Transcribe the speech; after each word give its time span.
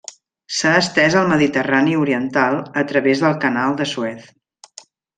S'ha 0.59 0.71
estès 0.77 1.17
al 1.19 1.29
Mediterrani 1.33 1.95
Oriental 2.05 2.57
a 2.83 2.87
través 2.95 3.25
del 3.27 3.39
Canal 3.47 3.81
de 3.83 3.89
Suez. 3.95 4.31